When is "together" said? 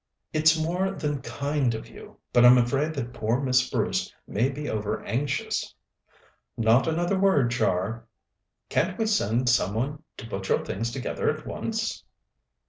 10.89-11.29